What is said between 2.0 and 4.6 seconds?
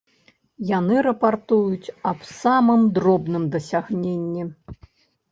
аб самым дробным дасягненні.